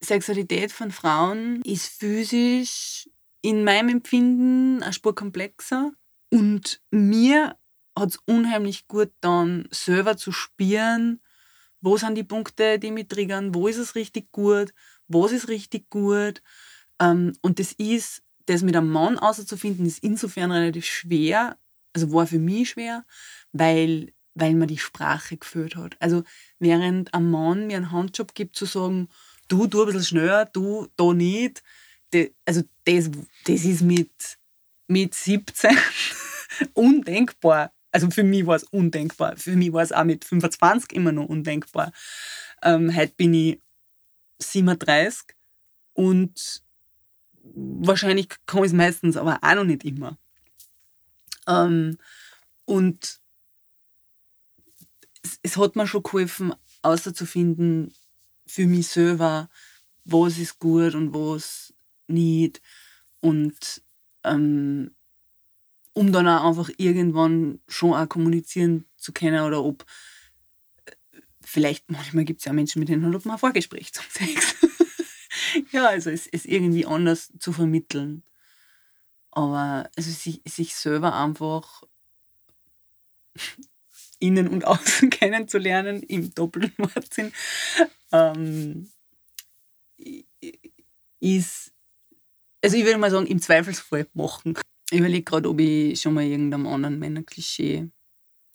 [0.00, 3.08] Sexualität von Frauen ist physisch
[3.42, 5.90] in meinem Empfinden eine Spur komplexer.
[6.30, 7.56] Und mir
[7.98, 11.20] hat es unheimlich gut dann selber zu spüren,
[11.80, 14.72] wo sind die Punkte, die mich triggern, wo ist es richtig gut,
[15.08, 16.42] was ist richtig gut.
[17.00, 21.58] Ähm, und das ist, das mit einem Mann auszufinden, ist insofern relativ schwer,
[21.92, 23.04] also war für mich schwer,
[23.54, 25.96] weil, weil man die Sprache geführt hat.
[26.00, 26.24] Also
[26.58, 29.08] während ein Mann mir einen Handjob gibt, zu sagen,
[29.48, 31.62] du, du ein bisschen schneller, du, da nicht,
[32.10, 33.10] das, also das,
[33.46, 34.10] das ist mit,
[34.88, 35.76] mit 17
[36.74, 37.72] undenkbar.
[37.92, 39.36] Also für mich war es undenkbar.
[39.36, 41.92] Für mich war es auch mit 25 immer noch undenkbar.
[42.62, 43.60] Ähm, heute bin ich
[44.40, 45.28] 37
[45.92, 46.64] und
[47.54, 50.18] wahrscheinlich kann ich es meistens, aber auch noch nicht immer.
[51.46, 51.98] Ähm,
[52.64, 53.20] und
[55.24, 57.92] es, es hat mir schon geholfen, auszufinden
[58.46, 59.48] für mich selber,
[60.04, 61.74] was ist gut und was
[62.06, 62.60] nicht.
[63.20, 63.82] Und
[64.22, 64.94] ähm,
[65.94, 69.86] um dann auch einfach irgendwann schon auch kommunizieren zu können oder ob
[70.84, 70.92] äh,
[71.40, 74.56] vielleicht manchmal gibt es ja Menschen, mit denen hat man ein Vorgespräch zum Sex.
[75.72, 78.22] ja, also es ist irgendwie anders zu vermitteln.
[79.30, 81.82] Aber also sich, sich selber einfach
[84.24, 87.32] innen und außen kennenzulernen, im doppelten Wortsinn,
[88.12, 88.90] ähm,
[91.20, 91.72] ist,
[92.62, 94.58] also ich würde mal sagen, im Zweifelsfall machen.
[94.90, 97.88] Ich überlege gerade, ob ich schon mal irgendeinem anderen Männerklischee.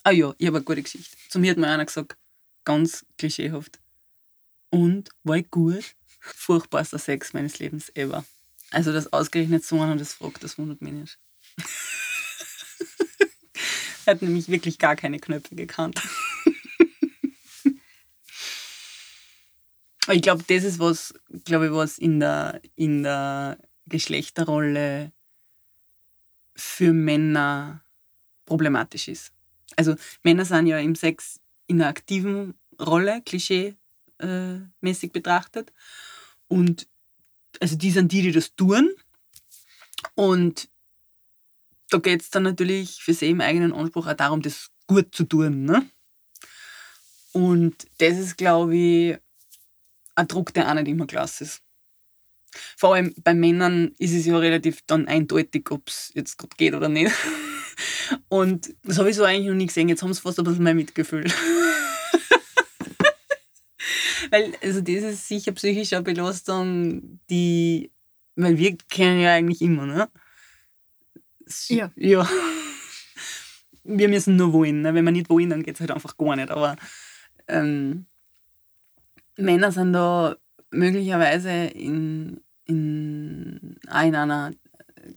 [0.03, 1.17] Ah ja, ich habe eine gute Geschichte.
[1.29, 2.17] Zu mir hat mir einer gesagt,
[2.63, 3.79] ganz klischeehaft.
[4.69, 5.95] Und war ich gut?
[6.19, 8.23] Furchtbarster Sex meines Lebens ever.
[8.71, 11.19] Also das ausgerechnet so einer das fragt, das wundert mich nicht.
[14.09, 16.01] hat nämlich wirklich gar keine Knöpfe gekannt.
[20.11, 21.13] Ich glaube, das ist was,
[21.45, 25.11] glaube ich, was in der, in der Geschlechterrolle
[26.55, 27.83] für Männer
[28.45, 29.33] problematisch ist.
[29.75, 35.71] Also Männer sind ja im Sex in einer aktiven Rolle, klischee-mäßig betrachtet.
[36.47, 36.87] Und
[37.59, 38.89] also die sind die, die das tun.
[40.15, 40.69] Und
[41.89, 45.23] da geht es dann natürlich für sie im eigenen Anspruch auch darum, das gut zu
[45.23, 45.65] tun.
[45.65, 45.89] Ne?
[47.33, 49.17] Und das ist, glaube ich,
[50.15, 51.61] ein Druck, der auch nicht immer klasse ist.
[52.77, 56.73] Vor allem bei Männern ist es ja relativ dann eindeutig, ob es jetzt gut geht
[56.73, 57.13] oder nicht.
[58.27, 59.87] Und das habe ich so eigentlich noch nie gesehen.
[59.87, 61.25] Jetzt haben sie fast ein bisschen mehr Mitgefühl.
[64.31, 67.91] Weil, also das ist sicher psychische Belastung, die,
[68.35, 70.09] weil wir kennen ja eigentlich immer, ne?
[71.67, 71.91] Ja.
[71.95, 72.27] Ja.
[73.83, 74.81] Wir müssen nur wollen.
[74.81, 74.93] Ne?
[74.93, 76.51] Wenn wir nicht wollen, dann geht es halt einfach gar nicht.
[76.51, 76.75] Aber
[77.47, 78.05] ähm,
[79.37, 80.35] Männer sind da
[80.71, 84.51] möglicherweise in, in, in einer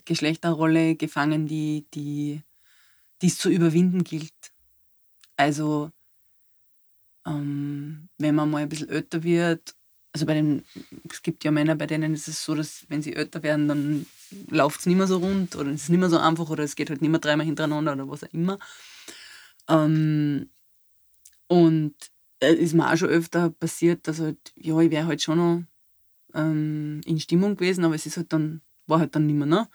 [0.04, 2.42] Geschlechterrolle gefangen, die, die,
[3.20, 4.32] die es zu überwinden gilt.
[5.36, 5.90] Also,
[7.26, 9.74] ähm, wenn man mal ein bisschen älter wird,
[10.12, 10.64] also bei den,
[11.10, 14.06] es gibt ja Männer, bei denen ist es so, dass wenn sie älter werden, dann
[14.48, 16.76] läuft es nicht mehr so rund oder es ist nicht mehr so einfach oder es
[16.76, 18.58] geht halt nicht mehr dreimal hintereinander oder was auch immer.
[19.68, 20.50] Ähm,
[21.48, 21.94] und
[22.40, 25.62] äh, ist mir auch schon öfter passiert, dass halt, ja, ich wäre halt schon noch
[26.34, 29.68] ähm, in Stimmung gewesen, aber es ist halt dann, war halt dann nicht mehr, ne?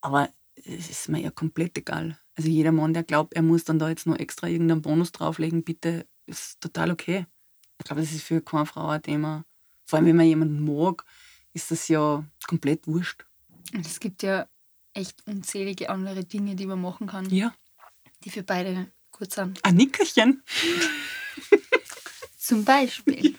[0.00, 2.18] Aber es ist mir ja komplett egal.
[2.36, 5.64] Also jeder Mann, der glaubt, er muss dann da jetzt noch extra irgendeinen Bonus drauflegen,
[5.64, 7.26] bitte, ist total okay.
[7.82, 9.44] Ich glaube, das ist für keine Frau ein Thema.
[9.84, 11.04] Vor allem, wenn man jemanden mag,
[11.52, 13.24] ist das ja komplett wurscht.
[13.74, 14.46] Und es gibt ja
[14.94, 17.52] echt unzählige andere Dinge, die man machen kann, Ja.
[18.22, 19.58] die für beide gut sind.
[19.64, 20.44] Ein Nickerchen.
[22.38, 23.36] Zum Beispiel.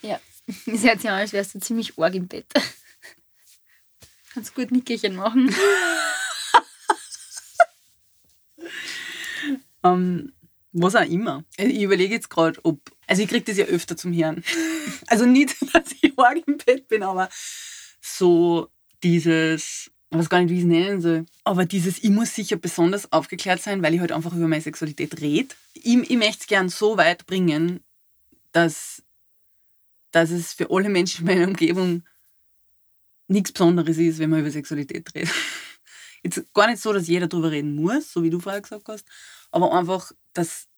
[0.00, 2.46] ja, es hört sich an, als wärst du ziemlich arg im Bett.
[4.34, 5.52] Kannst gut Nickerchen machen.
[9.82, 10.32] ähm,
[10.72, 11.44] was auch immer.
[11.56, 12.80] Ich überlege jetzt gerade, ob.
[13.06, 14.44] Also, ich kriege das ja öfter zum Hören.
[15.06, 17.28] Also, nicht, dass ich arg im Bett bin, aber
[18.00, 18.68] so
[19.02, 19.90] dieses.
[20.12, 21.26] Ich weiß gar nicht, wie ich es nennen soll.
[21.44, 25.20] Aber dieses, ich muss sicher besonders aufgeklärt sein, weil ich halt einfach über meine Sexualität
[25.20, 25.54] rede.
[25.74, 27.84] Ich, ich möchte es gern so weit bringen,
[28.50, 29.04] dass,
[30.10, 32.02] dass es für alle Menschen in meiner Umgebung
[33.28, 35.30] nichts Besonderes ist, wenn man über Sexualität redet.
[36.24, 39.06] Jetzt gar nicht so, dass jeder darüber reden muss, so wie du vorher gesagt hast,
[39.50, 40.68] aber einfach, dass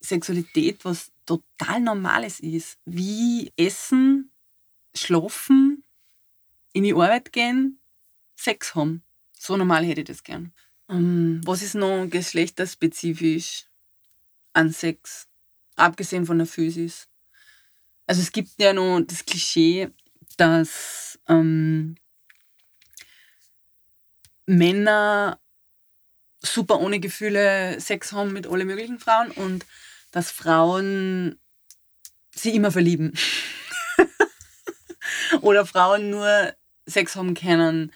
[0.00, 2.78] Sexualität was total Normales ist.
[2.84, 4.30] Wie Essen,
[4.94, 5.84] Schlafen,
[6.72, 7.80] in die Arbeit gehen,
[8.36, 9.02] Sex haben.
[9.38, 10.52] So normal hätte ich das gern.
[10.86, 13.66] Um, ähm, was ist noch geschlechterspezifisch
[14.52, 15.28] an Sex?
[15.76, 17.08] Abgesehen von der Physis.
[18.06, 19.90] Also es gibt ja noch das Klischee,
[20.36, 21.96] dass ähm,
[24.46, 25.38] Männer
[26.40, 29.66] super ohne Gefühle Sex haben mit allen möglichen Frauen und
[30.10, 31.38] dass Frauen
[32.34, 33.12] sie immer verlieben.
[35.42, 36.54] Oder Frauen nur
[36.86, 37.92] Sex haben können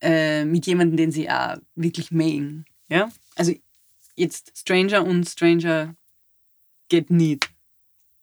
[0.00, 2.64] äh, mit jemandem, den sie auch wirklich mögen.
[2.88, 3.10] Ja?
[3.36, 3.52] Also
[4.16, 5.94] jetzt Stranger und Stranger
[6.88, 7.50] geht nicht.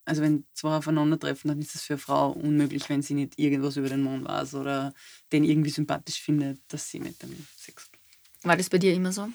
[0.06, 3.78] Also wenn zwei aufeinandertreffen, dann ist es für eine Frau unmöglich, wenn sie nicht irgendwas
[3.78, 4.94] über den Mann weiß oder
[5.32, 7.99] den irgendwie sympathisch findet, dass sie mit dem Sex hat.
[8.44, 9.30] War das bei dir immer so?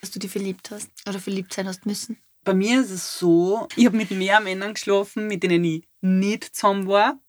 [0.00, 2.18] Dass du dich verliebt hast oder verliebt sein hast müssen?
[2.44, 6.54] Bei mir ist es so, ich habe mit mehr Männern geschlafen, mit denen ich nicht
[6.54, 7.20] zusammen war,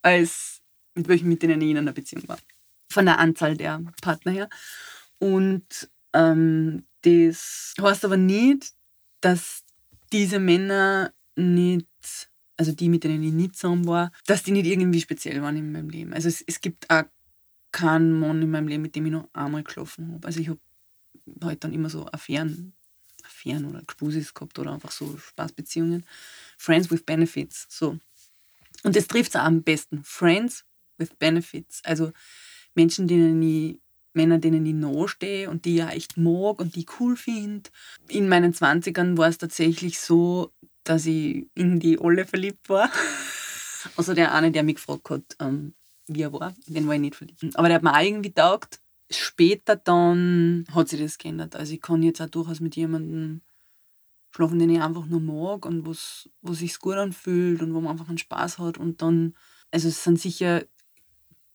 [0.00, 0.60] als
[0.94, 2.38] mit welchen, mit denen ich in einer Beziehung war.
[2.90, 4.48] Von der Anzahl der Partner her.
[5.18, 8.72] Und ähm, das heißt aber nicht,
[9.20, 9.62] dass
[10.12, 11.86] diese Männer nicht,
[12.56, 15.72] also die, mit denen ich nicht zusammen war, dass die nicht irgendwie speziell waren in
[15.72, 16.12] meinem Leben.
[16.12, 17.04] Also es, es gibt auch
[17.72, 20.26] keinen Mann in meinem Leben, mit dem ich noch einmal geschlafen habe.
[20.26, 20.60] Also ich habe
[21.42, 22.74] halt dann immer so Affären,
[23.24, 26.06] Affären oder Gspusis gehabt oder einfach so Spaßbeziehungen.
[26.58, 27.98] Friends with Benefits, so.
[28.84, 30.02] Und das trifft es am besten.
[30.04, 30.64] Friends
[30.98, 31.82] with Benefits.
[31.84, 32.12] Also
[32.74, 33.78] Menschen, denen ich
[34.14, 37.70] Männer, denen ich nachstehe und die ja echt mag und die cool finde.
[38.08, 40.52] In meinen 20ern war es tatsächlich so,
[40.84, 42.90] dass ich in die alle verliebt war.
[43.96, 45.74] Also der eine, der mich gefragt hat, ähm,
[46.06, 47.44] wie er war, den war ich nicht verliebt.
[47.54, 48.80] Aber der hat mir auch irgendwie taugt.
[49.10, 51.56] Später dann hat sich das geändert.
[51.56, 53.42] Also ich kann jetzt auch durchaus mit jemandem
[54.30, 58.08] schlafen, den ich einfach nur mag und wo sich gut anfühlt und wo man einfach
[58.08, 58.78] einen Spaß hat.
[58.78, 59.34] Und dann,
[59.70, 60.64] also es sind sicher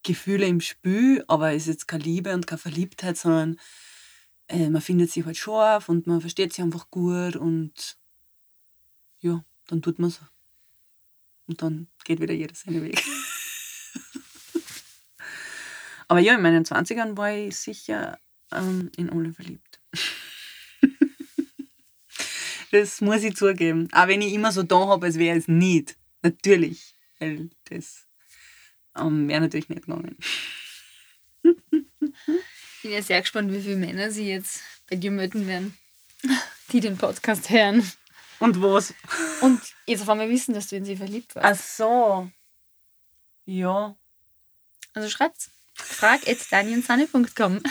[0.03, 3.59] Gefühle im Spiel, aber es ist jetzt keine Liebe und keine Verliebtheit, sondern
[4.47, 7.97] äh, man findet sich halt scharf und man versteht sich einfach gut und
[9.19, 10.21] ja, dann tut man es.
[11.47, 13.03] Und dann geht wieder jeder seinen Weg.
[16.07, 18.19] aber ja, in meinen 20ern war ich sicher
[18.51, 19.81] ähm, in alle verliebt.
[22.71, 23.89] das muss ich zugeben.
[23.91, 25.97] Auch wenn ich immer so da habe, als wäre es nicht.
[26.21, 26.95] Natürlich.
[27.19, 28.07] Weil das
[28.97, 30.17] ähm, wäre natürlich nicht gegangen.
[32.77, 35.77] Ich bin ja sehr gespannt, wie viele Männer sie jetzt bei dir melden werden,
[36.71, 37.83] die den Podcast hören.
[38.39, 38.93] Und was?
[39.41, 41.47] Und jetzt auf einmal wissen, dass du in sie verliebt warst.
[41.47, 42.31] Ach so.
[43.45, 43.97] Ja.
[44.93, 45.51] Also schreibt's.
[45.77, 47.61] Frag at danielsahne.com.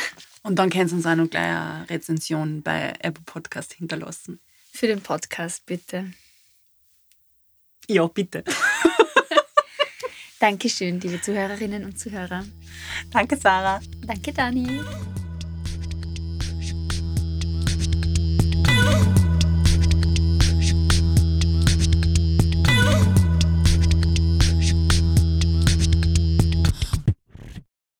[0.42, 4.40] Und dann kannst du uns auch noch gleich eine Rezension bei Apple Podcast hinterlassen.
[4.72, 6.12] Für den Podcast, bitte.
[7.88, 8.44] Ja, bitte.
[10.38, 12.44] Dankeschön, liebe Zuhörerinnen und Zuhörer.
[13.10, 13.80] Danke, Sarah.
[14.06, 14.80] Danke, Dani.